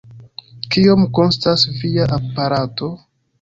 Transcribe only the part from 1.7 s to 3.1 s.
via aparato?